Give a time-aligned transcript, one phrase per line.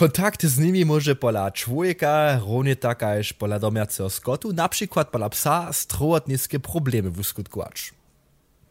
[0.00, 5.28] Kontakt z nimi może pola człowieka, równie tak jak pola domiacego skotu, na przykład pola
[5.28, 7.92] psa, strowotnickie problemy wyskutkować.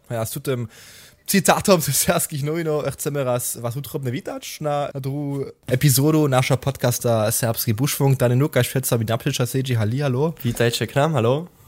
[0.09, 0.67] Ja z tym
[1.25, 7.31] cytatom ze serbskich nowinów chcemy raz was utrobne witać na, na drugą epizodu nasza podcasta
[7.31, 8.17] Serbski Buschfunk.
[8.17, 10.33] Dany Nuka Szweca mi naprzecza siedzi, halli, hallo.
[10.43, 11.58] Witajcie k nam, hallo.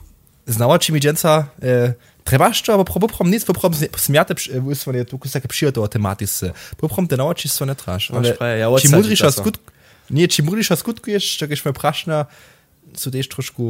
[0.51, 1.93] znaoči mi dženca, e,
[2.27, 6.43] trebaščo, bo poprom nic, poprom smjate, v bistvu e, je tukaj vsake pšijo o tematis.
[6.77, 8.11] Poprom te naoči so ne traš.
[8.11, 9.75] Či mudriša skutku,
[10.11, 12.25] nie, či mudriša skutku ješ, če greš me prašna,
[12.93, 13.63] so też troszkę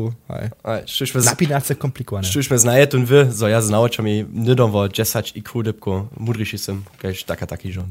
[1.26, 2.28] napinace komplikowane.
[2.28, 6.84] Szczerze znaję ten wy, so ja z nauczami nie dąwo jessać i kudybko, mudryszy jestem,
[7.02, 7.88] kiedyś taka taki żon.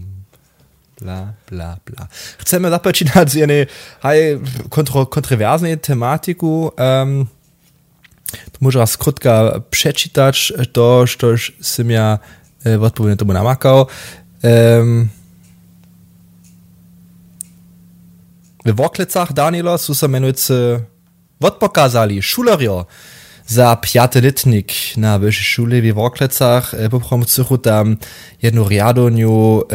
[1.01, 2.09] Bla, bla, bla.
[2.39, 3.67] Chcemy zapoczynać z jednej
[5.09, 7.27] kontrowersyjnej tematyku, um,
[8.61, 12.19] może raz krótka przeczytać to, coś sam ja
[12.67, 13.87] e, odpowiednio tomu namakał.
[14.43, 15.09] Um,
[18.67, 20.81] w Woklecach Daniela są se menujúce
[21.41, 22.87] odpokazali šulerjo
[23.47, 26.75] za pjate letnik na wyższej szule w Woklecach.
[26.91, 27.97] Poprom cychu tam
[28.43, 29.67] jedną riadoniu e,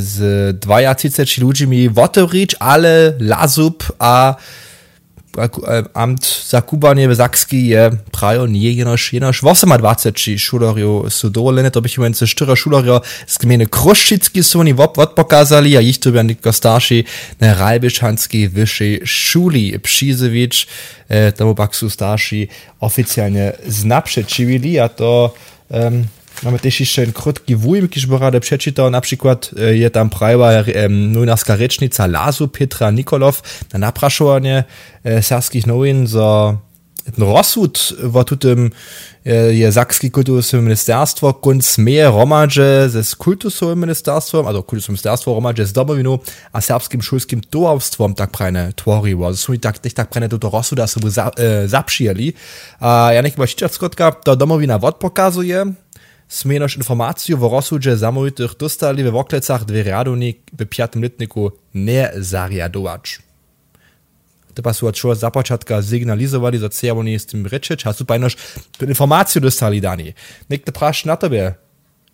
[0.00, 4.34] z 20 ludźmi wotorić, ale lazub a
[5.34, 11.90] Äh, amt zakupanje v Sakski je prajo nije jenož, jenož 28 šularjev sodelovalo, to bi
[11.96, 16.12] imeli se 4 šularjev z gmene Kroščicki so oni vop vod pokazali, a jih to
[16.14, 17.04] bi neko starši
[17.40, 20.66] na Rajbičanski višji šuli Pšizevič,
[21.08, 22.46] eh, tamo pak so starši
[22.80, 25.34] oficialne znapšečivili, a to
[25.68, 26.04] um,
[26.42, 31.12] Mamy też jeszcze krótki wuj, kiż borade przeczytał, na przykład e, je tam prajwa um,
[31.12, 34.64] nujnarska recznica Lazu Petra Nikolow na napraszowanie
[35.04, 36.56] e, serskich nowin za
[37.18, 38.70] rozsud w tutym
[39.26, 45.66] e, je Sakski kultusowe ministerstwo kunc smeje romadże ze kultusowym ministerstwem, also kultusowym ministerstwo romadże
[45.66, 46.18] z domowinu
[46.52, 49.30] a serbskim szulskim towarstwom tak prajne tvoriło.
[49.30, 52.32] To są tak, tak prajne to rozsuda sobie za, e, zapřijeli.
[52.80, 55.74] A ja nech chyba skotka, to domowina wod pokazuje,
[56.28, 63.20] Smenoš informaciju v rozsudže zamovitých dostali ve Voklecach dve riadovní v piatom letniku nezariadovač.
[64.54, 68.38] Teba sú čo započatka signalizovali za ceremony s tým reče, a sú pajnoš
[68.86, 70.14] informáciu dostali daní.
[70.46, 71.58] Niekto praš na tebe,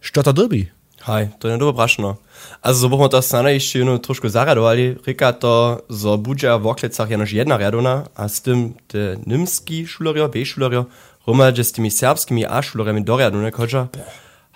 [0.00, 0.72] što to dobi?
[1.00, 2.16] Hej, to je dobro prašno.
[2.60, 5.00] A so bomo to stane ešte jednu trošku zaradovali.
[5.00, 10.28] Rika to, zo budža v oklecach je jedna radona a s tým te nimski šulerjo,
[10.28, 10.92] B šulerjo,
[11.26, 13.88] Romadže s tými serbskými ašlorami doriadu nekoča.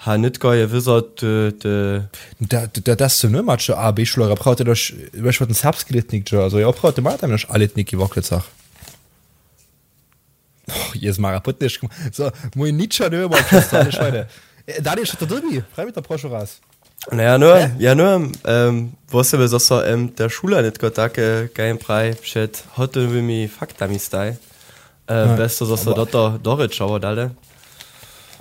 [0.04, 1.52] Ha nitko je vyzo te...
[1.52, 1.72] te...
[2.40, 3.92] Da, da, das immer schon A.
[3.92, 4.76] Braucht ihr doch,
[5.12, 8.02] was wird ein serbski letnik, also ja, braucht ihr mal dann noch alle letniki v
[8.02, 8.44] Oklecach.
[10.68, 11.80] Oh, jest mara putniš.
[12.12, 14.26] So, mój Nietzsche nie ma przestane szwajne.
[14.80, 15.62] Daniel, co to drugi?
[15.72, 16.60] Fraj mi to proszę raz.
[17.12, 22.14] Naja, nur, ja, nur, um, wosy by zoso um, der Schule nitko takie, kein praj,
[22.16, 24.34] przed hotowymi faktami staj.
[25.06, 27.30] Äh, Bez to zase do toho dorečovo dali.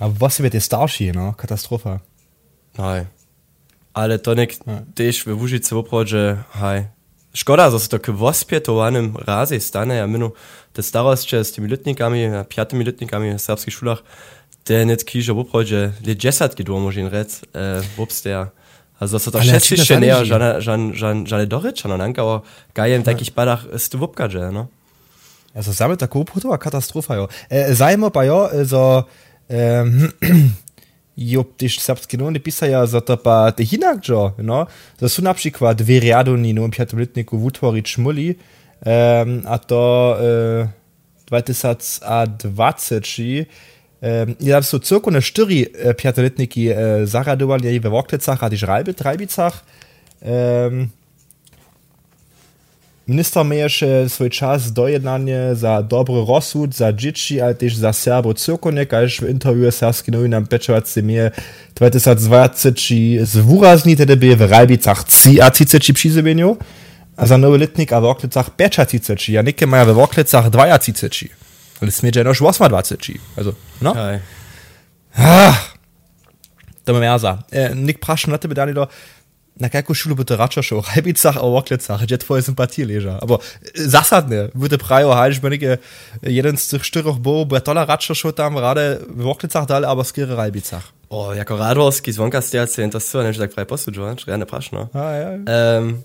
[0.00, 2.00] A vlastně je starší, no, katastrofa.
[2.78, 3.06] Hej.
[3.94, 4.58] Ale to nek
[4.94, 6.90] tež ve Vúžice opravdu, hej.
[7.34, 10.02] Škoda, že sa to k vospietovaným razy stane.
[10.02, 10.34] Ja minu,
[10.74, 14.02] te starostče s tými letnikami, piatými letnikami v serbských šulách,
[14.66, 18.50] te net kýže opravdu, je desatky dô môžem rec, e, obstia.
[18.98, 22.42] Also to všetci še ne, žane, žane, žane, žane dorečano, nanka, o
[22.74, 24.73] gajem takých padach z tu vopkadže, no.
[25.54, 27.28] Also same tako putowa katastrofa jo.
[27.50, 29.02] E, zajmo pa jo, so
[29.48, 30.08] um,
[31.16, 34.66] jo tiš serbski noni pisaja, za to pa te hinakđo, no.
[35.00, 40.16] Za su na przykład dwie riadoni no piatom letniku v utvoriť šmuli, um, a to
[40.18, 40.68] uh,
[41.30, 43.44] 2020
[44.04, 45.64] Um, ja so cirko na štyri
[45.96, 46.76] piatoletniki uh,
[47.08, 48.68] zaradovali ve Voklecach a tiž
[49.00, 49.64] Rajbicach.
[50.20, 50.92] Um,
[53.06, 58.94] Minister mieješe svoj čas dojednanie za dobry rozsud, za dzieci, ale też za Serbo Cyrkonek,
[58.94, 61.30] aż w interwiu serbski nowinam peczovacie mie
[61.74, 62.70] 2020
[63.22, 66.56] zwurazni tedy by w Rajbicach 30 przyzybieniu,
[67.16, 71.28] a za nowy letnik a w Oklecach 35, ja nikke maja w Oklecach 32.
[71.80, 73.18] Ale smiedzie noż 28.
[73.36, 73.52] Also,
[73.82, 73.94] no?
[75.16, 75.74] Ah,
[76.84, 77.42] to ma merza.
[77.52, 78.88] E, Nick prašen na tebe, Danilo,
[79.54, 83.18] na kakú šulu by to radšo šlo, Rajbicach a Oklecach, kde tvoje sympatie leža.
[83.22, 83.38] Aber
[83.74, 85.78] zasadne, bude prajo, hajš benike,
[86.22, 90.02] jeden z tych štyroch bo, bude tola radšo šlo tam rade v Oklecach dale, aber
[90.02, 90.90] skere Rajbicach.
[91.14, 94.90] O, jako radovský zvonka stiaci, to sú než tak praje posudžovať, riadne prašno.
[94.90, 95.30] A, ja.
[95.78, 96.02] Um,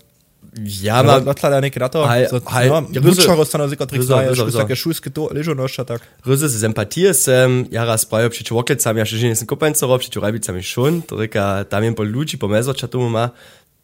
[0.58, 1.20] ja, ma...
[1.22, 4.06] No, tlada neke na to, Hej, so, hej, no, Ryze- Ručo rozstano ziko trik Ryze-
[4.06, 4.58] znaje, Ryze- šus Ryze.
[4.58, 6.02] také šuske to, ležo noša tak.
[6.26, 10.62] Ryze z sympatie sem, jara sprajo przy Oklecami, ja še že nisem kopencoro, przy Rajbicami
[10.62, 13.30] šun, to reka, tam jen po ľudí, po mezoča tomu má,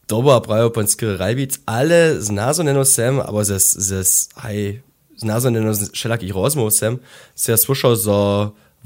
[0.07, 4.79] Dobra, prajo panskere Rajbic, ale znazoneno sem, aber zes, zes, hej,
[5.19, 7.03] znazoneno všelakých rozmov sem,
[7.35, 8.19] se ja slušal za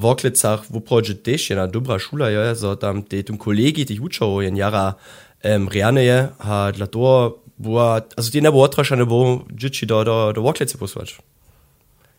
[0.01, 4.01] v Oklicach, v prođe tež jedna dobra šula je, za tam te tum kolegi tih
[4.01, 4.97] učov jen jara
[5.45, 10.05] um, rjane je, a dla toho była, also ti ne bo otrašane bo dzieci do,
[10.05, 11.19] do, do Oklice posłać.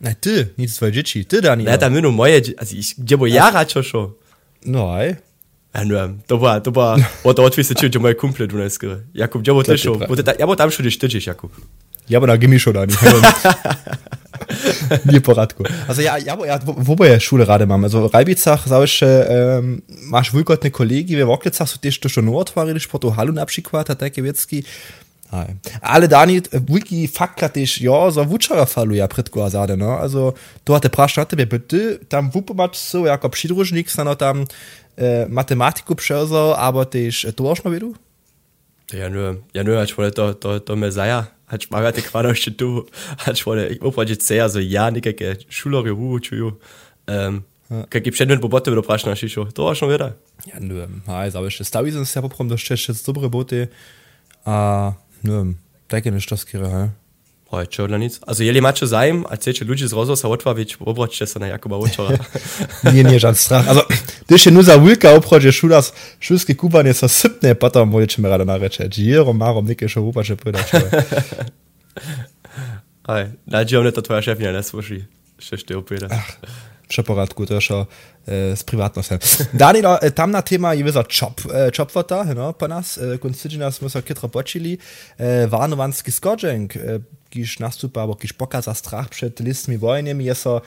[0.01, 1.63] Na ty, nic twoje dzieci, ty Dani.
[1.63, 4.13] Ne, tam minu moje, also ich, gdzie bo jara čo šo.
[4.65, 5.15] No, aj.
[5.73, 5.95] Ja, no,
[6.27, 8.57] to war, to war, o to otwisy či, moje kumple du.
[9.13, 11.51] Jakub, ty šo, pra- bo ty ta- ja bo tam šo dich tydzisz, Jakub.
[12.09, 12.93] Ja, aber da gimme schon, Dani.
[15.05, 15.63] Nie poradku.
[15.87, 17.83] Also ja, ja, ja wo, wo bei Schule gerade mam.
[17.83, 22.89] Also Reibicach, sauische, ähm, masz wulgotne kolegi, wir Woklicach, so też do Nord war, ich
[22.89, 24.63] Porto Halun abschickwart, hat der Gewitzki.
[25.31, 25.47] Aj.
[25.81, 29.97] Ale Dani, wiki faklatisch, ja, so wuczara falu ja prytko azade, no.
[29.97, 30.33] Also,
[30.63, 34.45] tu hatte prasztaty, wer bitte, tam wupomat so, Jakob Schiedrużnik, no tam
[34.97, 37.95] äh, Mathematiku przerzo, aber też, äh, du auch noch wie du?
[38.91, 42.29] Ja, nur, ja, nur, als wollte to, to, to me zaja, als mal hatte gerade
[42.29, 42.85] jeszcze tu,
[43.25, 46.51] als wollte, ich opłacić sehr, so ja, nie kake, šulore, hu, čuju,
[47.07, 47.43] um,
[47.89, 50.11] kake przed po boty do prašna šišo, to var schon wieder.
[50.45, 53.67] Ja, nö, aj, sauische Stawi sind sehr poprom, ist jetzt dobre boty,
[54.43, 54.51] a,
[54.89, 55.10] nö,
[55.91, 56.89] denke nicht, das kira, hej.
[57.51, 58.15] Hoj, čo na nic.
[58.23, 62.15] Also jeli mače zajem, a ceče ľudí z rozhosa odvaviť, obročte sa na Jakuba Očora.
[62.95, 63.67] Nie, nie, żaden strach.
[63.67, 63.83] Also,
[64.27, 68.87] to jeszcze nuza wilka oprodzie szulas, szulski kuban jest sypne, potem możecie mi rada nareče.
[68.87, 70.77] Giro, marom, nike, šo upače pojda, čo.
[73.07, 75.03] Hej, nađi on to tvoja šefnja ne sluši.
[75.39, 76.07] Še šte opira.
[76.87, 77.59] Še poradku, to
[78.27, 79.19] E, z s privatnostem.
[79.53, 81.41] Danilo, e, tamna tema je vezala čop,
[81.73, 84.77] čopvota, no, po nas, konsidžina smo se kitro počeli,
[85.49, 86.77] varnovanski e, skočenk,
[87.33, 90.59] kiš nastupa, bo kiš pokaza strah pred listmi vojnami, je so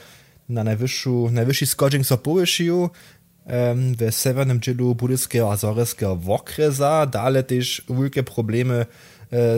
[0.47, 7.81] na najvyššu, najvyšší skočenk so povišil, um, w severnym dzielu budyjskiego, azorskiego okresa, dalej też
[7.89, 8.85] wielkie problemy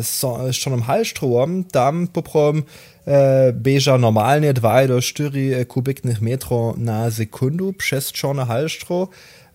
[0.01, 0.07] z
[0.51, 2.63] Seanem Hallstromem, tam poprom
[3.07, 9.07] Äh, beża normalnie 2 do 4 kubiknych metrów na sekundę przez czarne halstro.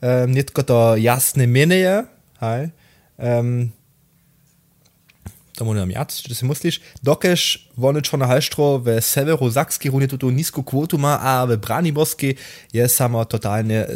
[0.02, 2.04] Um, nie tylko to jasne mineje,
[2.40, 2.68] hej.
[3.18, 3.70] Um,
[5.56, 10.62] to mówię jac, czy si myślisz, dokież one czarne halstro w severosakskiej runie tu niską
[10.62, 12.36] kwotu ma, a w Braniborskiej
[12.72, 13.88] jest samo totalnie e,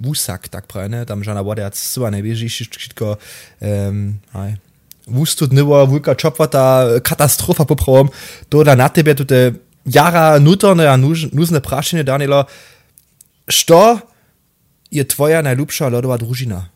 [0.00, 3.16] wusak, tak prawda, tam żadna woda, co nie bieżisz, tylko,
[3.60, 4.71] um, hej.
[5.06, 8.10] Wust tut niwa, wulka čopvata, katastrofa popravom,
[8.48, 9.52] to da na tebe tute
[9.84, 12.44] jara nutorne a nuzne prašenie, Daniela,
[13.48, 13.98] što
[14.90, 16.68] je tvoja najljubša lodová družina?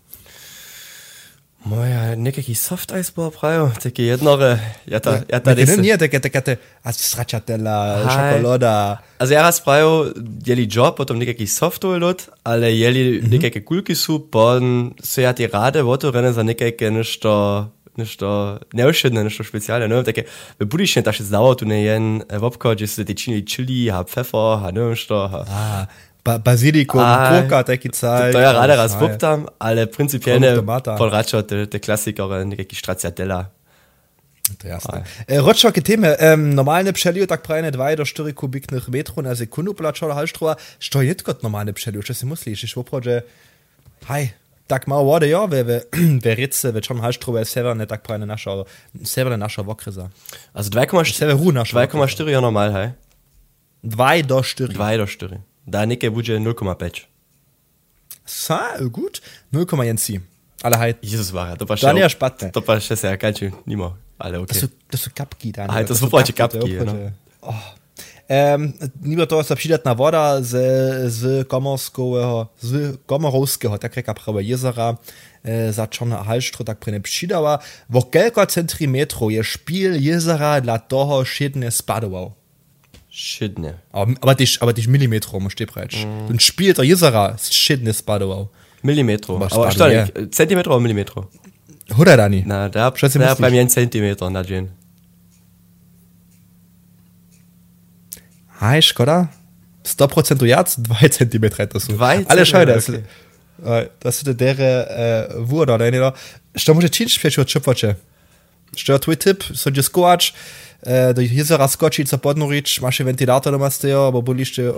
[1.66, 4.54] Moja, nekaký soft ice bol prajo, taký jednore,
[4.86, 5.82] ja ta, ja ta Ne, desi.
[5.82, 6.52] nie, takie, takie, te,
[6.86, 8.10] a stracciatella, Hi.
[8.14, 9.02] šokolada.
[9.18, 10.14] Also ja raz prajo,
[10.46, 15.50] jeli job, potom nekaký softowy lot, ale jeli nekaké kulky sú, potom so ja ti
[15.50, 17.30] rade votorene za nekaké nešto,
[17.96, 20.28] nešto neušedne, nešto špeciálne, neviem, také,
[20.60, 24.64] v budišne taše zdavo tu ne jen v obchodě se ty činili chili, a pfeffer,
[24.64, 25.86] a neviem što, a
[26.26, 28.34] ba Basilikum, Ah, Gurka, taki Zeit.
[28.34, 33.46] To ja rade raz voptam, ale pol radšo te, te klasikere, nekaký stracciatella.
[34.58, 35.02] To jasne.
[35.26, 39.74] E, Ročoke teme, um, normalne pšelio tak prajne 2 do 4 kubiknych metrów na sekundu
[39.74, 43.26] plačola halštrova, što je kot normalne pšelio, čo si myslíš, iš oprođe,
[44.06, 44.30] haj,
[44.66, 45.80] tak malo vode, jo, ve, ve,
[46.24, 48.66] ve rice, ve čon halštrova je severne, tak prajne naša,
[49.06, 50.10] severne naša vokreza.
[50.52, 52.88] Also 2,4 Severu naša 2,4 je normal, hej?
[53.86, 54.74] 2 do 4.
[54.74, 55.38] 2 do 4.
[55.66, 57.06] Da nekaj bude 0,5.
[58.26, 59.22] Sa, gut,
[59.54, 60.20] 0,1.
[60.62, 62.50] Ale haj, Jezus Maria, to pa Da nie špatne.
[62.50, 64.66] To pa še se ja kanči nimo, ale okej.
[64.66, 65.76] su, to su kapki, Daniel.
[65.76, 67.12] Aj, to su plače kapki, no.
[67.46, 67.66] Oh.
[68.26, 68.74] Um,
[69.06, 70.58] niby to sa přidatná voda z,
[71.06, 74.98] z komorského, z komorovského, tak reka prawe jezera,
[75.44, 77.58] e, za Czarna Halštro tak prene přidała.
[77.90, 82.34] Wo kelko centimetrów je špil jezera dla toho šedne spadował.
[83.08, 83.78] Šidne.
[83.92, 86.04] Aber, aber tyś, aber milimetrów, muss ty preč.
[86.04, 86.26] Mm.
[86.26, 87.92] Und špil to jezera šedne.
[87.92, 91.30] Was Aber war šta, Zentimetro oder Millimetro?
[91.90, 92.42] Huda Dani.
[92.46, 94.68] Na, da, da pa mi en centimeter na džen.
[98.60, 99.28] Hej, škoda.
[99.86, 101.94] 100% jac, 2 cm to sú.
[101.94, 103.06] Dva Ale šaj, da centimetre,
[103.62, 103.86] okay.
[104.02, 104.86] da sú to dere uh,
[105.46, 106.02] voda, da nie
[106.56, 107.94] Što môže činč prečo čupače?
[108.74, 113.52] Što je tvoj tip, so ide skoč, uh, do jezera skočiť sa podnorič, máš ventilátor
[113.52, 114.72] doma z teho, bo boli ešte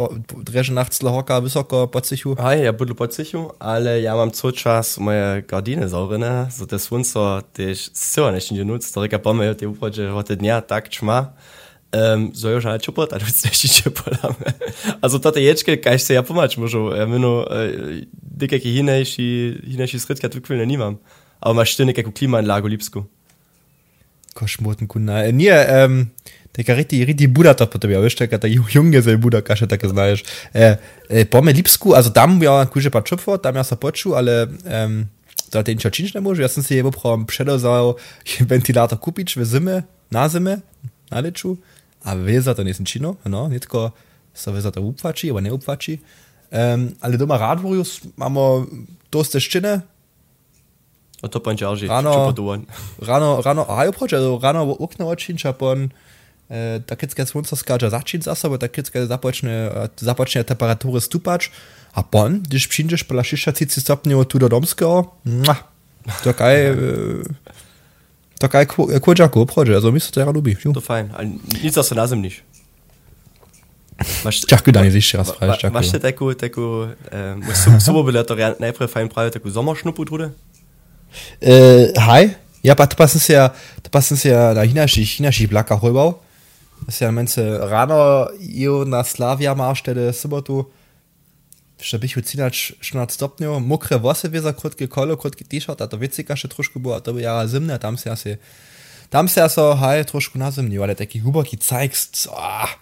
[0.45, 2.37] dreže nachtsle hoka vysoko pod sichu.
[2.37, 6.77] Hej, ja budu pod sichu, ale ja mam co čas moje gardine zaurene, so te
[6.77, 11.33] slunco, tež sila nešte nie nuc, to reka pome, te uprođe, hote dnja tak čma,
[11.89, 14.35] Um, jo žena čopota, ne si čepala.
[15.01, 19.29] A za tate ječke, kaj se ja pomač možu, ja meno, uh, dekaki hineši,
[19.73, 20.99] hineši sredka tu kvilne nimam.
[21.41, 23.05] A imaš ti nekakvu klimaanlago lipsku?
[24.35, 25.23] Košmoten kuna.
[25.33, 26.11] Nije, um,
[26.53, 30.25] Така рити, рити будата по тебе, веш, така та јунге за буда, каша така знаеш.
[30.55, 30.77] Е,
[31.11, 35.07] е, поме Липску, also там ја куже па чопфо, там ја се почу, але ем,
[35.53, 36.43] da den Czoczinsch nie może.
[36.43, 37.97] Ja sam sobie poprosiłem, przedozał
[38.41, 41.57] ventilator kupić w zimę, na na
[42.09, 43.91] a ve za to nisem činil, no, netko
[44.35, 45.99] se ve za to upvači, ali ne upvači.
[46.49, 47.85] Um, ali doma radvoju
[48.17, 48.67] imamo
[49.13, 49.81] dosta ščine.
[51.19, 52.31] A to pa že že rano,
[53.03, 55.91] rano, rano, a jo proč, rano v okna očinča pon,
[56.49, 61.51] eh, takrat, ko slunce skača začin za sabo, takrat, ko započne, započne temperature stupač,
[61.91, 65.11] a pon, když pšinčeš pa 60 stopnjev tu do domskega,
[66.23, 66.55] to kaj...
[66.55, 66.77] E,
[68.39, 70.63] tak jak е Коджако, обходи, а за мисля трябва да убих.
[70.63, 71.23] To fajn, a
[71.63, 72.43] nic zase na zem nicht.
[74.47, 75.75] Čaku daň zjiště raz fajn, čaku.
[75.75, 76.87] Máš ty takovou, takovou,
[77.79, 80.33] subo byly to nejprve fajn právě takovou zomeršnupu, drude?
[81.99, 83.51] Hej, eh, ja, pa, to passen si ja,
[83.83, 86.15] to passen si ja da hinaschich, hinaschich blaka rüber.
[86.87, 90.67] Das ist ja, meinst ráno, jo, Io, na Slavia, Marstelle, Subotu
[91.79, 96.37] še bych cínač 14 stopňov, mokré vlasy věza, krotké kolo, krotký t-shirt, a to věcika
[96.37, 98.39] še trošku bylo, a to by jara zimné, tam se asi,
[99.09, 101.93] tam se asi, ah, haj, trošku zimní, ale taky hluboký cajk,
[102.35, 102.75] ah,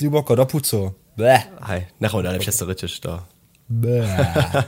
[0.00, 1.48] hluboko do pucu, bleh.
[1.60, 3.22] Haj, nechom dále přes to to.
[3.68, 4.10] Bleh.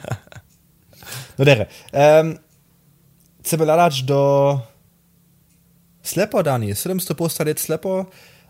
[1.39, 2.39] no dere, um,
[3.43, 4.63] chceme ladač do
[6.03, 8.07] slepo, Dani, 700 posta let slepo,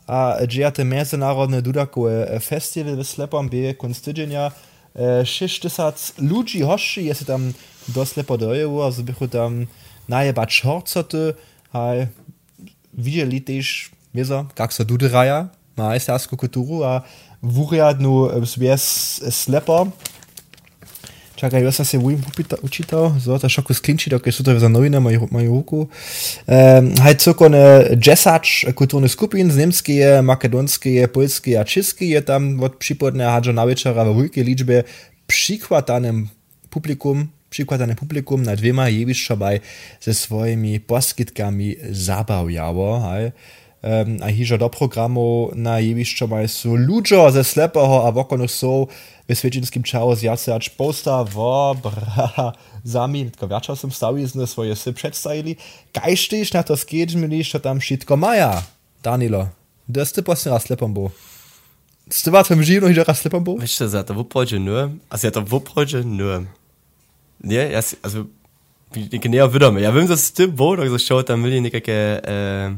[0.09, 4.52] a džijate mezinárodne dudakové festival v slepom, bije konstigenja,
[4.95, 7.53] E, 600 ludzi hoši je se tam
[7.89, 9.67] dosle podojevo, a zbychu tam
[10.09, 11.35] najebać horcoty,
[11.73, 11.91] a
[12.95, 17.03] widzieli też, wiedzą, jak se duderaja, ma jest kulturu, a
[17.43, 19.87] wuriadnu zwies slepo,
[21.45, 22.21] Čakaj, jaz sem se v Wim
[22.65, 25.81] učital, zelo težko sklinčil, ker so to za novine, imajo oko.
[26.49, 27.53] Um, Haj cokon
[28.01, 32.81] Jessač eh, kulturnih skupin, z nemski je, makedonski je, polski je, česki je tam od
[32.81, 34.85] připodne Hadžana večera v velike ličbe
[35.27, 36.29] přikvatanem
[36.73, 39.61] publikum, přikvatanem publikum ehm, na dvema jeviščabaj
[40.01, 43.01] ze svojimi poskytkami zabavjavo.
[43.05, 43.33] Hej.
[43.85, 48.89] Um, a hiža do programu na jeviščabaj so ljudjo ze slepeho, a vokono so
[49.28, 52.52] ve svedčinskim čau zjacač posta vo bra
[52.85, 55.57] zami, tylko som stavizne svoje si predstavili.
[55.93, 58.62] Kaj štíš na to skedžmili, što tam šitko maja?
[59.02, 59.49] Danilo,
[59.87, 61.11] da ste posne raz slepom bo.
[62.11, 63.57] Ste vás v živno hižo raz slepom bo?
[63.57, 66.45] Wiesz du, za to wuprodze nur, also ja to wuprodze nur.
[67.40, 68.26] Nie, ja, also,
[68.95, 69.81] wieder mir.
[69.81, 72.73] Ja, wenn das Tipp wo, da so schaut, dann will ich nicht, äh,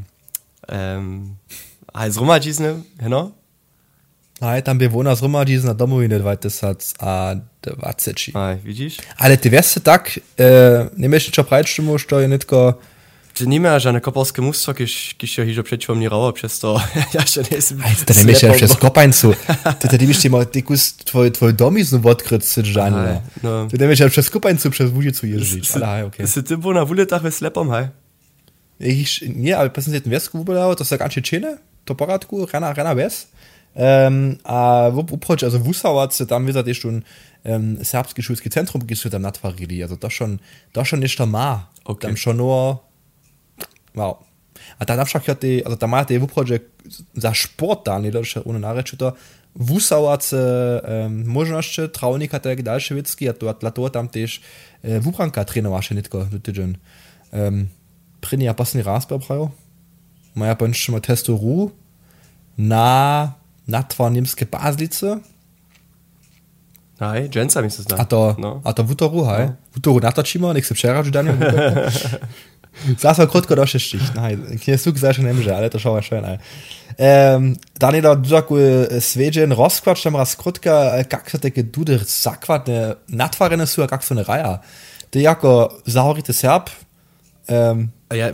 [0.67, 1.37] ähm,
[1.95, 3.31] heiß rumagis, ne, genau?
[4.41, 8.31] Aj, tam bewohner z Roma, die na domovine, weil das hat a de vaceči.
[8.35, 8.97] Ah, widzisz?
[9.17, 12.73] Ale ty wiesz tak, e, nie myślisz, čo prajčtomu, što je netko,
[13.37, 16.81] Ty nie miałeś żadne kopolskie mnóstwo, kiedyś się hiżo przeciwko mnie rało, przez to
[17.13, 17.81] ja jeszcze nie jestem...
[17.81, 19.33] Aj, to nie myślisz przez kopańcu.
[19.79, 22.97] Ty ty myślisz, ma ty kus twój, twój dom jest no odkryć, Sydżanie.
[22.97, 23.67] Aj, no.
[23.67, 25.71] Ty nie myślisz przez kopańcu, przez Wódzicu jeździć.
[25.71, 26.25] Ale aj, okej.
[26.25, 27.87] Ist ty bo na wuletach we slepom, hej?
[28.79, 32.95] Ich, nie, ale pesem ten wiesku wybrał, to jest gancie czyny, to poradku, rana, rana
[32.95, 33.27] wies.
[33.75, 37.01] Um, a w uproč, also Wusawac, tam wie też schon
[37.45, 40.39] um, serbski szulski Zentrum gehst du tam natwarili, also das schon,
[40.73, 41.69] das schon da ma.
[41.85, 42.09] Okay.
[42.09, 42.79] Tam schon nur,
[43.95, 44.17] wow.
[44.79, 46.49] A ta nawszak ja ty, also tam ma ty w uproč,
[47.15, 49.13] za sport da, nie dobrze, ohne nareč, to
[49.55, 54.41] Wusawac um, możności, traunika, tak dalsze wiecki, a to, a to tam też
[54.83, 56.77] uh, Wubranka trenowaše nitko, do tydzień.
[57.31, 57.67] Um,
[58.21, 59.53] Prini ja pasný rásper prajo.
[60.33, 61.71] Maja pončimo testu ru
[62.57, 63.36] na
[63.67, 65.19] natvar nemské bázlice.
[67.01, 67.97] Hej, Jensa mi se zna.
[67.99, 68.61] A to, No.
[68.65, 69.53] a to v útoru, hej.
[69.71, 71.37] V útoru natočíme, nech se přerač, Daniel.
[72.99, 74.05] Zase krotko došli štich.
[74.17, 76.37] Hej, knie suk zaše nemže, ale to šven, hej.
[76.97, 78.57] Um, Daniel, du takú
[78.97, 84.17] svedžen rozkvač tam raz krotka, kak sa také duder zakvatne natvarené sú a kak sú
[84.17, 84.61] ne raja.
[85.09, 86.69] Ty jako zahorite Serb,
[87.49, 88.33] um, ja,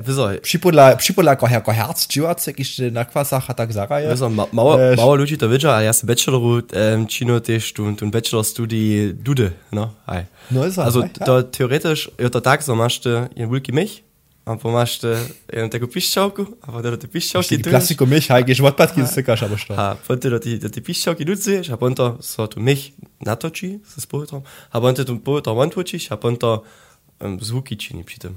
[0.98, 4.10] przypodla jako, jako herc dziwacek jeszcze na kwasach a tak zaraje.
[4.10, 7.74] wieso, ma, mało, E, mało ludzi to wiedział, a ja z bacheloru ähm, Chino też
[7.74, 10.26] tu, tu Bachelor Studi Dude, no, hej.
[10.52, 11.26] No ist er, Also, ja.
[11.26, 14.04] to theoretisch, ja to tak, so masz ty, jeden wulki mich,
[14.46, 15.16] a po masz ty,
[15.54, 19.60] jeden taką piszczałku, a potem ty piszczałki Die Klassiko mich, heigisch Wortbatki z cykasz, aber
[19.60, 19.80] schon.
[19.80, 22.92] A potem do ty, do ty piszczałki dudzujesz, a potem to, so tu mich
[23.26, 26.64] natoči, se spojitrom, a potem tu spojitrom wantwočiš, a potem to
[27.20, 28.34] um, zvuki čini pri tem.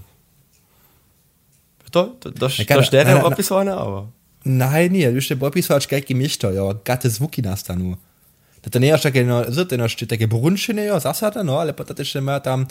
[1.91, 4.03] To, to, doš, Ja, na- na- opisované, aber...
[4.45, 7.97] Nein, nie, du jeszcze popisać jaki mieszto, ja, gaty zvuki nastanu.
[8.63, 9.43] To to nie jest takie, no,
[9.79, 12.67] no, jeszcze takie brunczyny, ja, zasada, no, ale potem jeszcze ma tam,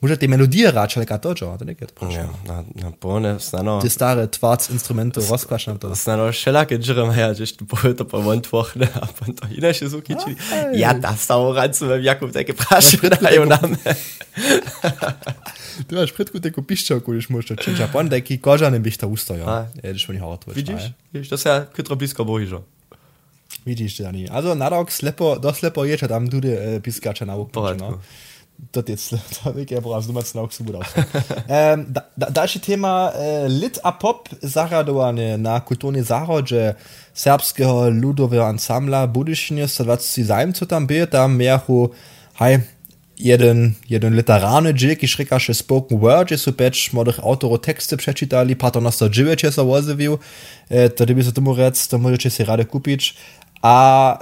[0.00, 2.16] možda te melodije račale ka točo, to nekaj odprašam.
[2.16, 3.78] Ja, na, na polne stano.
[3.82, 5.94] Te stare tvac instrumente rozkvašna to.
[5.94, 9.84] Stano šelake džrem her, že što bo to pa von tvochne, a pa to inače
[9.84, 10.36] je zukiči.
[10.74, 13.76] Ja, ta stavo rancu vem, Jakub teke praši, da jo nam.
[15.86, 19.36] Ty maš predku teko piščavku, když možda činča, pa on teki kožanem biš ta usto,
[19.36, 19.66] ja.
[19.82, 20.46] Jedeš v njih hot.
[20.54, 22.62] Vidiš, vidiš, to se ja kytro blisko bojižo.
[23.66, 24.28] Widzisz, Dani.
[24.30, 27.54] Also, na rok slepo, do slepo jecza tam dudy e, piskacza na łuk.
[27.54, 28.00] No
[28.72, 29.12] das jetzt,
[29.44, 30.86] da bin ich ja brav, du so gut aus.
[31.48, 32.60] ähm, da, da, dalje
[33.48, 34.28] lit a pop.
[34.42, 36.74] Zaradovane na kulturni zahođe
[37.14, 41.90] srpskega ludovega ansambla budišnje so 27 co tam bil, tam mehu,
[42.34, 42.60] haj,
[43.18, 48.80] jeden, jeden literarny dżik i szryka spoken word, jest pecz młodych autorów teksty przeczytali, pato
[48.80, 50.18] nas to dziwe, czy so wozywił,
[50.68, 53.14] e, to gdyby się temu rec, to możecie się radę kupić,
[53.62, 54.18] a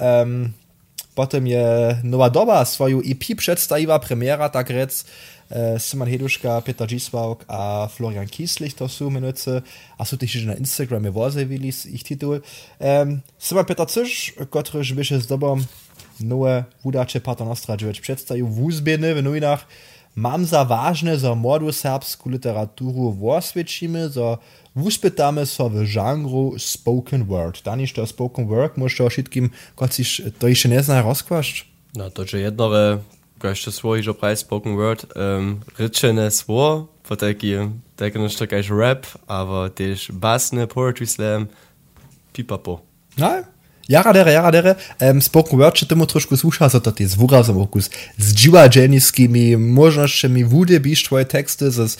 [1.14, 1.64] Potem je
[2.02, 5.04] Nowa Doba swoju EP przedstawiła, premiera tak rec.
[5.50, 9.62] E, Simon Heduszka, Peter Giswałk a Florian Kieslich to sú menujúce
[9.94, 12.40] a sú tiež na Instagrame vozevili ich titul.
[12.80, 15.62] Um, e, Simon Peter Cyš, ktorýž vyše s dobom
[16.18, 19.62] nové vudače Pater Nostra 9 predstavil v úzbiene v novinách
[20.16, 24.38] mam za ważne, za młodu serbską literaturę woswiecimy, za
[24.76, 27.62] wuspytamy so w żangru spoken word.
[27.64, 31.66] Danisz to spoken word, możesz to wszystkim, kociś to jeszcze nie zna rozkłaszcz?
[31.96, 32.98] No, to že jednore,
[33.38, 39.70] kažte svo ižo pravi spoken word, um, rečene svo, po taki, nešto kažeš rap, aber
[39.70, 41.46] tež basne, poetry slam,
[42.32, 42.82] pipapo.
[43.18, 43.46] No,
[43.88, 47.58] jara dere, jara dere, um, spoken word czy temu troszkę słucha, so to jest wyrazem
[47.58, 51.96] okus z dziła dżeniskimi możnościami, wudy bisz twoje teksty, z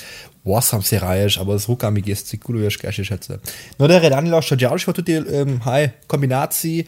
[0.47, 3.38] wasam się rajesz, aber z rukami gestykulujesz, jak się schätze.
[3.79, 6.85] No dere, Daniel, jeszcze działasz, tutaj, um, hej, kombinacji,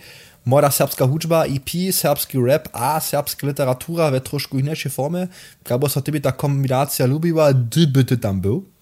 [0.47, 5.29] Moda serbska hudžba, EP, serbski rap a serbska literatura ve trošku inače forme.
[5.63, 8.76] Kako so tebi ta kombinacija ljubiva, ty by ty tam był?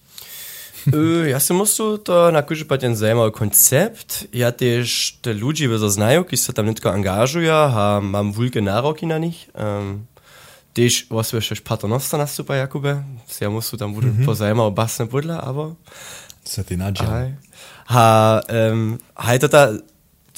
[0.93, 4.29] Ö, ja si musu to nakuži pa ten zajímavý koncept.
[4.29, 9.09] Ja tež te ľudí vezo znajú, ki sa tam netko angažujú a mám veľké nároky
[9.09, 9.49] na nich.
[9.57, 10.05] Um,
[10.77, 13.01] tež vlastne ešte paternosta nastúpa Jakube.
[13.41, 14.27] Ja musu tam budú mm -hmm.
[14.27, 15.73] pozajímavo basne podľa, aber...
[16.45, 16.77] Co ty?
[16.77, 17.33] Hej.
[17.89, 19.81] Ha, um, hej, tota,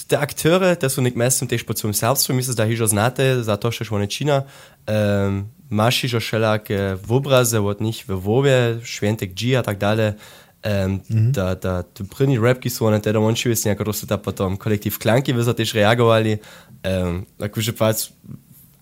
[0.08, 3.58] te akteure, te sú nek mestom tež po svojom serbstvu, myslím, da hižo znate, za
[3.58, 4.48] to, že one čina,
[4.88, 10.16] um, maš hižo šelaké v obraze od nich, v vove, šventek G a tak dále,
[10.64, 11.32] um, mm -hmm.
[11.32, 14.98] da, da, te první rapky sú one teda monči vesni, ako to ta potom kolektiv
[14.98, 16.40] Klanky vyzo tež reagovali,
[16.84, 18.10] um, akože pac,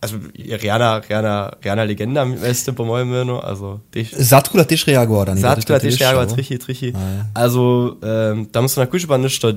[0.01, 4.13] also Rihanna, Rihanna, Rihanna Legenda weißt du, po mojem menu, also dich.
[4.13, 5.41] Zatku da tež reagoval, Dani.
[5.41, 6.93] Zatku da tež reagoval, trichi, trichi.
[6.93, 7.25] Ja.
[7.33, 9.53] Also, ähm, da muss man na kužba nešto,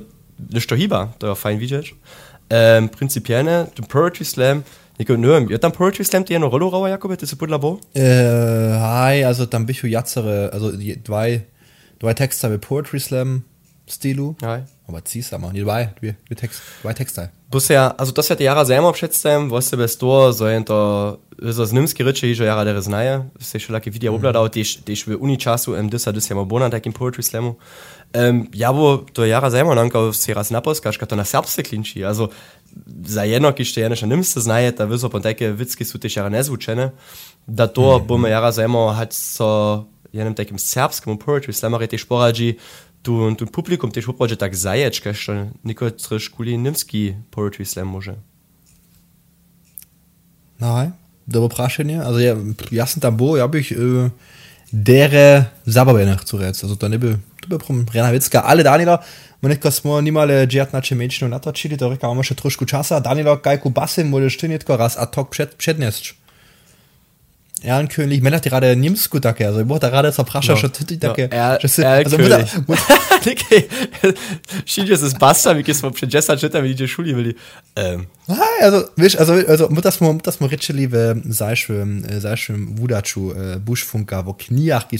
[0.53, 1.93] nešto hiba, to je fajn vidjeti.
[2.49, 4.63] Ähm, principielne, den Poetry Slam,
[4.99, 7.79] Niko, nö, je tam Poetry Slam ti eno rolo rauer, Jakob, das ist podla bo?
[7.95, 11.45] Äh, hi, also dann bist du jatzere, also die- zwei,
[12.01, 13.43] zwei Texte mit Poetry Slam
[13.87, 14.35] Stilu.
[14.41, 14.63] Hej.
[14.87, 17.29] Aber ziehst aber, nie zwei, wir, wir Text, zwei Texte.
[17.49, 21.17] Bus ja, also das hat jara selber představím, was se bez toho, so to,
[21.51, 25.07] so z nimski reče, že jara dere znaje, se še laki videa obladal, tež, tež
[25.07, 27.55] v uni času, em, disa, disa ima bona takim poetry slamu.
[28.13, 32.29] Um, ja, bo to jara selber nanka si raz naposkaš, to na serbse klinči, also
[33.05, 36.19] za jedno, ki še jene še nimste znaje, da viso pon take vicki su tež
[36.19, 36.91] jara nezvučene,
[37.47, 42.57] da to mm bomo jara selber hat so jenem takim serbskim poetry slamari tež poradži,
[43.01, 48.15] tu, tu publikum tež uprođe tak zaječka, što niko treš kuli nimski poetry slam može.
[50.59, 50.91] Nein,
[51.25, 52.01] dobro prašenje.
[52.03, 52.35] Also ja,
[52.71, 54.09] jasno tam bo, ja bych äh,
[54.71, 56.63] dere zabave nach zu rec.
[56.63, 59.01] Also to ne bi, to bi prom Rena Vicka, ale Danila,
[59.41, 62.99] my nekako smo nimali džet na čemečnu natočili, to reka, imamo še trošku časa.
[62.99, 66.13] Danilo, kajku basy, możesz ty netko raz ad hoc przed, przedniesć.
[67.63, 70.61] Ehrenkönig, Männer, die gerade Nimsku takie, also ich wollte gerade zapraszać, No.
[70.61, 72.45] że ty takie, er, że sy- also muda-
[73.25, 73.55] Niki,
[74.65, 77.33] Šiđe se zbasta, mi smo pred 10 leta videli šuli, bili.
[77.75, 82.67] Um, Ah, also, wiesz, also, also, das mo, das mo reče li v zajšvem, zajšvem
[82.79, 84.97] vudaču, uh, bušfunka, v knijah, ki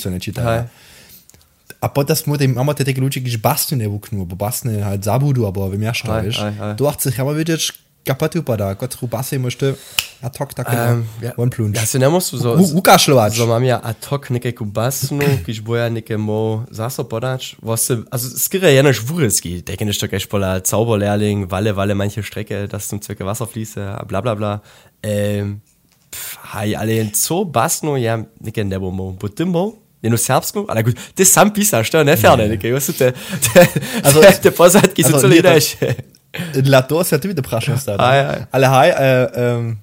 [1.82, 5.70] A te, imamo te takie ludzie, ki basty ne vuknu, bo basty halt zabudu, aber
[5.70, 6.44] wymieszcza, Hej, wiesz.
[6.78, 7.74] Du chcesz chyba wiedzieć,
[8.10, 9.76] kapaty upada, kot ru basy möchte,
[10.22, 11.80] a tok tak um, um, one plunge.
[11.80, 12.58] Ja se ne mosu so...
[12.74, 13.38] Ukaszlować.
[13.38, 17.56] So mam ja ad hoc nekajku basnu, kiž boja neke mo zaso podač.
[17.62, 22.90] Was also skire jenož vurilski, deke nešto kaj špola Zauberlehrling, Walle, Walle, manche Strecke, das
[22.90, 24.62] zum Zwecke Wasser fließe, bla bla bla.
[25.04, 25.62] Ähm,
[26.12, 29.14] pff, haj, ale jen co basnu, ja neke nebo mo.
[29.20, 29.54] Potem
[30.02, 33.12] mo, jeno serbsku, ale gut, ty sam pisaš, to je neferne, neke, was te,
[33.54, 33.68] te,
[34.04, 35.96] Also, te, te pozadki so nie, celi das- daš.
[36.62, 38.46] Dla to se tudi vprašam aj.
[38.52, 39.78] Ale haj, uh, um,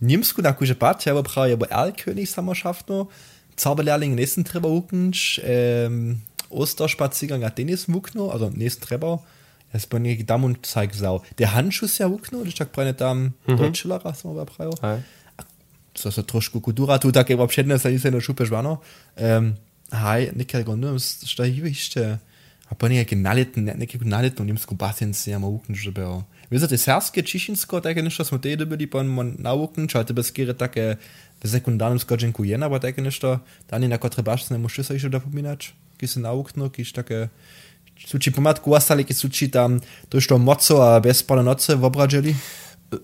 [0.00, 3.08] Nimsku na kuže pat, ja bo prav, je bo Erlkönig samošaftno,
[3.56, 9.22] Zauberlehrling nächsten Treber hukensch, ähm, Osterspaziergang hat Dennis Wukno, also nächsten Treber.
[9.72, 11.22] Es bin ich Dam und zeig sau.
[11.38, 13.56] Der Handschuss ja Wukno, das ist breine Dam, mhm.
[13.56, 14.72] Deutschler, was man bei Preio.
[15.94, 18.78] co se trošku kultura tu takiego przedniesa nic nie szupesz, wano.
[19.16, 19.54] Um,
[19.92, 22.18] haj, nikiego nie szczęście.
[22.70, 26.24] A po niejakie naletne, niekiego naletną niemską basiencję ma uknąć, żeby o...
[26.50, 30.14] Wiesz, te serskie, ciszynsko, takie nieszto smo tedy byli, po on na uknąć, ale te
[30.14, 30.96] bezkiery takie
[31.44, 35.10] w sekundarnym skoczynku jena, bo takie nieszto, da nie na kotre baszne muszę sobie jeszcze
[35.10, 37.28] dopominać, kiedy się na uknął, kiedy takie...
[38.06, 42.34] Suci pomadku ostali, kiedy suci tam, to już to moco a bezpalne noce wyobrażali.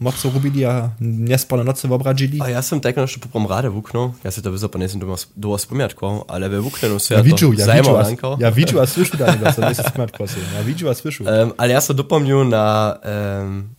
[0.01, 2.43] Moco robili a nespalne noce v obradželi.
[2.43, 5.55] A ja sam tak poprom rade vukno, ja se to vyzo pa nesem doma do
[5.55, 9.47] spomiatko, ale ve vuknenu se ja vidžu, ja a, ja vidžu a slyšu da nego,
[9.55, 11.23] sa nesem spomiatko se, ja vidžu a slyšu.
[11.23, 13.71] Um, ale ja sa dopomnju na um,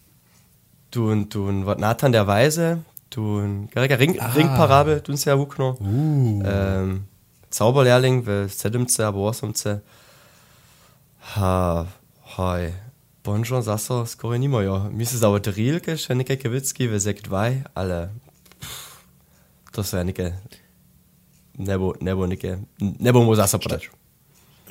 [0.88, 2.80] tu, tu, Nathan der Weise,
[3.12, 3.44] tu,
[3.76, 4.32] Ring, ah.
[4.32, 5.76] Ringparabel, tu se ja vukno.
[5.84, 6.40] Uh.
[6.40, 7.04] Um,
[7.52, 8.86] Zauberlehrling w 7.
[9.06, 9.54] albo 8.
[11.20, 11.86] Ha,
[12.22, 12.87] hoj.
[13.28, 14.88] Bonjour zase skoro nimajo.
[14.92, 18.08] Mi se zdalo Rilke, še nekaj kevitski ve Zek 2, ale
[18.56, 19.04] pff,
[19.76, 20.32] to se nekaj
[21.60, 23.90] nebo, nebo nekaj, nebo mu zase preč.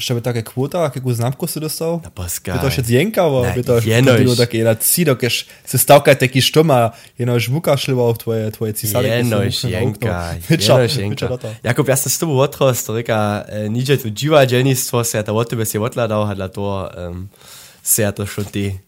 [0.01, 2.01] Še by také kvota, jakou známku si dostal?
[2.01, 2.57] Na paska.
[2.57, 6.41] By to še zjenkavo, by to še bylo také na cido, kež se stavka taky
[6.41, 9.21] štoma, jenom žvuka šlivo v tvoje, tvoje cisary.
[9.21, 11.29] Jenož jenka, jenož jenka.
[11.61, 15.33] Jakub, já jsem s tobou otrost, to říká, eh, niče tu dživa dženistwo se, ta
[15.33, 17.29] od tebe si odladal, hadla to, um,
[17.87, 18.81] se to šlo ty.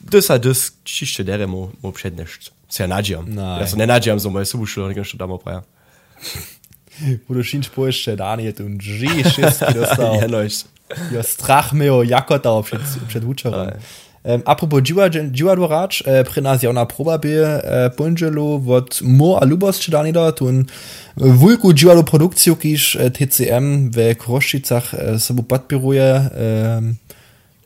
[0.00, 2.52] Dus a dus, čišče dere mu, přednešť.
[2.68, 3.24] Se nadžiam.
[3.26, 3.60] Nej.
[3.60, 5.62] Ja se ne nadžiam, so moje subu šlo, nekaj što damo praja.
[7.28, 10.14] Wo du šinč poješće, Dani, tu dži šestki dostal.
[10.22, 10.64] Jenoś.
[11.12, 13.68] Ja, strach meo jakota przed, przed uczorom.
[14.24, 19.00] Um, apropos Dziwa, Dziwa Dworac, e, przy nas ja na proba by e, Bądżelu od
[19.02, 20.64] Mo a Lubos czy dani da, tun
[21.16, 26.82] wulku Dziwa do produkciju, kiż e, TCM w Kroszczycach e, sobie podpiruje e,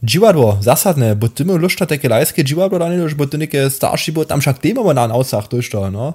[0.02, 4.24] Dziwadło, zasadne, bo ty my luszta takie lajskie dziwadło dani, bo ty niekie starszy, bo
[4.24, 6.14] tam však tema na ausach durch to, no.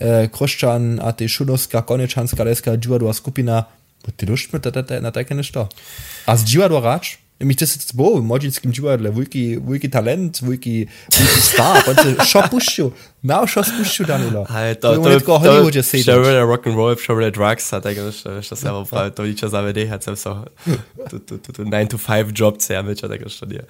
[0.00, 3.64] E, Kroszczan, a ty Szunowska, Konieczanska, lajska dziwadła skupina,
[4.06, 4.64] bo ty luszt mit
[5.02, 5.68] na takie nešto.
[6.26, 7.18] A z dziwadło racz?
[7.40, 12.24] Mi to jest bo, w modzinskim dziwadle, wujki, wujki talent, wujki, wujki star, bo ty
[12.24, 12.92] szо puścił,
[13.24, 14.44] miał szo spuścił danilo.
[14.44, 16.06] Hej, to, to, to, to, Hollywoodzie siedzieć.
[16.06, 20.04] Šarule Rock'n'Roll, Šarule Drugs, hat er gesagt, što se ovo pravi, to ničo zavede, hat
[20.04, 20.44] se so,
[21.10, 23.62] tu, tu, tu, tu 9 to 5 job se mit, hat er gesagt, ja.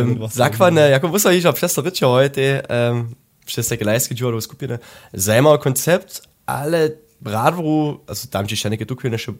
[0.00, 3.14] Um, was Zakwane, jako muszę iść, przez to rycie heute, um,
[3.46, 4.78] przez takie lajskie dziury skupiny,
[5.12, 6.90] zajmowy koncept, ale
[7.24, 9.34] Radvru, also tam ci še nekaj tukaj še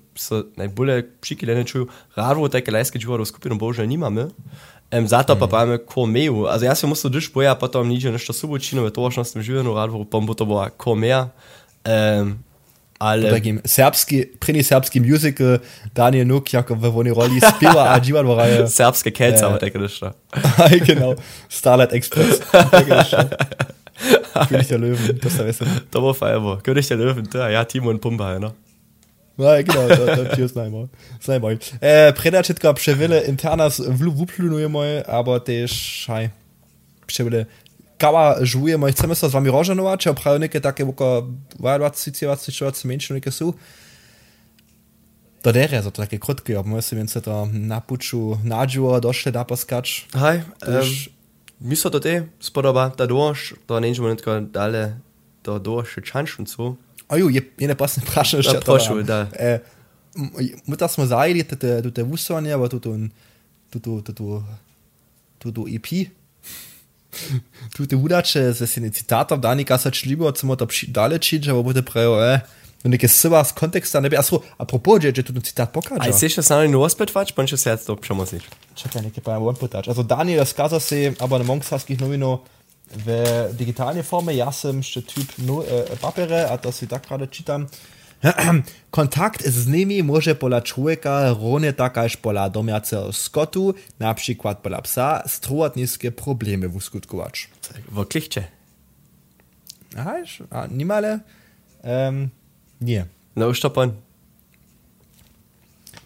[0.61, 4.29] najbolje přikilene čuju, Radvru také lajské dziury skupinu bože nimame,
[4.93, 6.45] um, zato pa máme Kormeju.
[6.45, 10.29] Also ja som musel duš boja, potom nič nešto subočino, v tovačnostnom živenu Radvru, pom
[10.29, 11.33] bo to bola Kormeja.
[11.89, 12.45] Um,
[13.01, 13.31] ale...
[13.31, 15.59] Takim serbski, prini serbski musical,
[15.95, 18.69] Daniel Nuk, jako w woni roli spiwa, a dziwadło raje.
[18.79, 20.13] Serbske Kätze, aber denke ich da.
[20.87, 21.15] genau,
[21.49, 22.41] Starlight Express.
[24.49, 25.65] König der Löwen, das da weißt du.
[25.91, 26.63] Da war Feierbar.
[26.63, 28.53] König der Löwen, da, ja, Timo und Pumba, ne?
[29.37, 30.89] No, genau, to, to ci jest najmoj.
[31.29, 31.59] Najmoj.
[31.81, 36.31] E, Predačitka převile internas v wuplunuje moj, aber też, haj,
[37.07, 37.47] převile
[38.01, 41.27] kała żuje moj, chcemy sa z wami rożanować, a prawie niekie takie oko
[41.59, 43.53] 20, 20, 20 mniejsze niekie są.
[45.43, 49.45] To dere, so to takie krótkie, aber musimy więc to na puczu nadziło, doszle da
[49.45, 50.07] poskacz.
[50.13, 50.43] Hej,
[51.61, 54.97] mir hat dort eh spodoba, da doš, da nećemo netko dalje,
[55.45, 56.77] da doš še čanšnicu.
[57.09, 58.57] Aju, je, je ne pasne vprašanje še.
[58.57, 59.27] Ja, prošel, da.
[59.39, 59.59] E,
[60.67, 63.11] Muta smo zajeli tudi, tudi vusovanje, pa tudi,
[63.71, 64.41] tudi, tudi,
[65.39, 66.11] tudi EP.
[67.77, 71.83] tudi udače, se si ne citata, da nikasa člibo, samo da daleči, če bo bote
[71.83, 72.41] prejo, eh.
[72.85, 74.17] neke sila z konteksta ne bi.
[74.17, 76.01] A so, apropo, že, že tudi citat pokaže.
[76.01, 78.47] Aj seš sam in ospet pač, pa če se jaz to premosiš.
[78.75, 79.89] Čakaj, nekaj pa je on potač.
[79.89, 82.41] Also Daniel razkaza se, aber na mongsaskih novino
[82.91, 83.23] v
[83.55, 87.29] digitalni forme, jaz typ no, äh, papere, a to si tak rada.
[88.91, 95.23] Kontakt z nimi może pola człowieka równie tak pola domiacego skotu, na przykład pola psa,
[95.27, 97.49] struwać niskie problemy w skutkować.
[97.93, 98.29] Wirklich?
[100.51, 101.21] A, nie male.
[101.83, 102.31] Um, ähm,
[102.81, 103.07] nie.
[103.37, 103.93] Na Osterpon?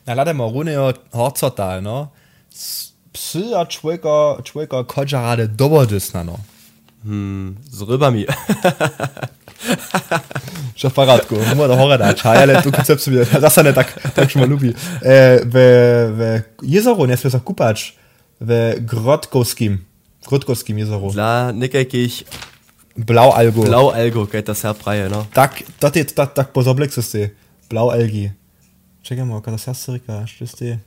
[0.07, 2.09] Na lada ma runeo Horcotal, no.
[3.13, 6.39] Psy a człowieka, człowieka kodżarade dobrodysna, no.
[7.05, 8.25] Hmm, z rybami.
[10.75, 13.05] Še paradku, mora hore dač, a je le tu koncept,
[13.41, 14.73] da se ne tak, tak takšno ljubi.
[15.05, 15.55] E, v,
[16.17, 16.21] v
[16.65, 17.93] jezeru ne sme sa kúpať,
[18.41, 19.79] v Grotkovským,
[20.27, 21.13] Grotkovským jezeru.
[21.13, 22.17] Dla nekaj, ki ich
[22.96, 23.62] Blaualgo.
[23.66, 25.09] Blaualgo, kaj ta se pravi.
[25.11, 25.26] No.
[25.35, 27.35] Tak, dat je tak, tak pozoblek so ste.
[27.70, 28.30] Blaualgi.
[29.02, 30.66] Čakajmo, kaj se jaz reka, što ste?
[30.66, 30.78] E,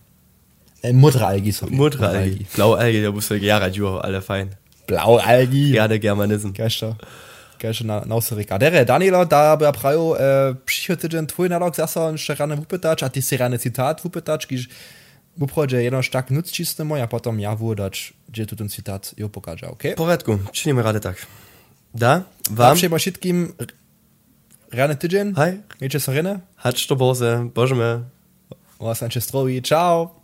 [0.83, 1.67] eh, Mudraalgi so.
[1.69, 2.45] Mudraalgi.
[2.55, 4.55] Blaualgi, da boste jara džuho, ale fajn.
[4.87, 5.71] Blaualgi.
[5.71, 6.53] Gerade germanizem.
[6.53, 6.95] Kaj što?
[7.61, 8.57] Kaj što na, na Osirika.
[8.57, 12.55] Dere, äh, Daniela, da bi pravil, eh, äh, prišel teden tvoj nalog, zasa še rane
[12.55, 14.69] vupetač, a ah, ti si rane citat vupetač, kiš
[15.39, 19.29] uprodzie äh, jedno tak nuc cisnemo, a potem ja włodacz, gdzie tu ten cytat ją
[19.29, 19.83] pokaże, ok?
[19.83, 21.25] W porządku, czynimy radę tak.
[21.97, 22.69] Da, vám...
[22.69, 23.53] Napřejmo všetkým
[24.73, 25.33] reálny týden.
[25.33, 25.65] Hej.
[25.81, 26.45] Niečo sa rene.
[26.61, 27.49] Hač to bolze.
[27.49, 28.05] Božme.
[28.77, 29.57] Vás Ančestrovi.
[29.65, 30.16] Čau.